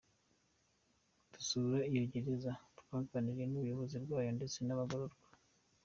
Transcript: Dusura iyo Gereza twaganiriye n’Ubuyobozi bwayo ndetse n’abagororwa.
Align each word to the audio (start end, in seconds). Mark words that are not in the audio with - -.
Dusura 1.31 1.77
iyo 1.91 2.03
Gereza 2.11 2.51
twaganiriye 2.79 3.45
n’Ubuyobozi 3.47 3.95
bwayo 4.03 4.29
ndetse 4.37 4.57
n’abagororwa. 4.61 5.23